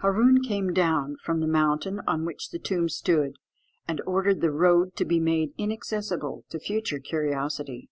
[0.00, 3.34] Hâroon came down from the mountain on which the tomb stood,
[3.88, 7.90] and ordered the road to be made inaccessible to future curiosity.